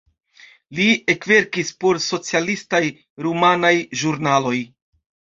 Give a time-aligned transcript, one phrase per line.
[0.77, 2.79] Li ekverkis por socialistaj
[3.27, 4.55] rumanaj ĵurnaloj.